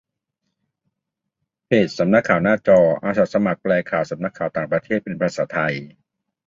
[1.65, 5.75] เพจ นักข่าวหน้าจอ อาสาสมัครแปลข่าวสำนักข่าวต่างประเทศเป็นภาษาไทย